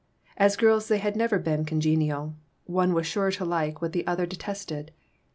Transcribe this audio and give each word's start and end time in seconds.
As 0.35 0.55
girls 0.57 0.87
they 0.87 0.97
had 0.97 1.15
never 1.15 1.37
been 1.37 1.63
conge 1.63 1.85
nial; 1.95 2.33
one 2.65 2.95
was 2.95 3.05
sure 3.05 3.29
to 3.29 3.45
like 3.45 3.83
what 3.83 3.93
the 3.93 4.07
other 4.07 4.25
detested. 4.25 4.89